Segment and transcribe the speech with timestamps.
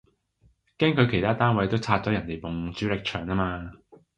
[0.79, 3.71] 驚佢其他單位都拆咗人哋埲主力牆吖嘛